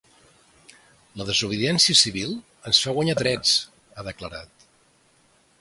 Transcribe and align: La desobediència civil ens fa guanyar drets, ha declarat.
La 1.21 1.27
desobediència 1.27 1.99
civil 2.01 2.33
ens 2.71 2.81
fa 2.87 2.97
guanyar 2.97 3.19
drets, 3.23 3.55
ha 3.97 4.11
declarat. 4.13 4.71